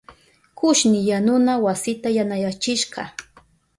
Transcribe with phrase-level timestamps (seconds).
[0.57, 3.01] Kushni yanuna wasita yanayachishka.